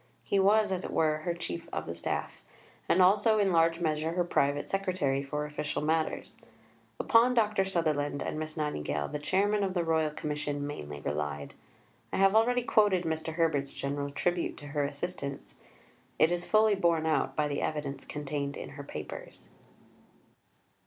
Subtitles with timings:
[0.23, 2.41] He was, as it were, her Chief of the Staff;
[2.89, 6.39] and also in large measure her Private Secretary for official matters.
[6.99, 7.63] Upon Dr.
[7.63, 11.53] Sutherland and Miss Nightingale the Chairman of the Royal Commission mainly relied.
[12.11, 13.33] I have already quoted Mr.
[13.35, 16.25] Herbert's general tribute to her assistance (p.
[16.25, 16.31] 312).
[16.31, 19.49] It is fully borne out by the evidence contained in her papers.